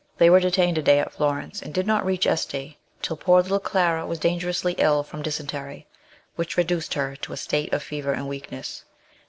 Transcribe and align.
They 0.17 0.31
were 0.31 0.39
detained 0.39 0.79
a 0.79 0.81
day 0.81 0.97
at 0.99 1.13
Florence, 1.13 1.61
and 1.61 1.75
did 1.75 1.85
not 1.85 2.03
reach 2.03 2.25
Este 2.25 2.75
till 3.03 3.15
poor 3.17 3.43
little 3.43 3.59
Clara 3.59 4.03
was 4.03 4.17
dan 4.17 4.39
gerously 4.39 4.73
ill 4.79 5.03
from 5.03 5.21
dysentery, 5.21 5.85
which 6.35 6.57
reduced 6.57 6.95
her 6.95 7.15
to 7.17 7.33
a 7.33 7.37
state 7.37 7.71
of 7.71 7.83
fever 7.83 8.11
and 8.11 8.27
weakness. 8.27 8.83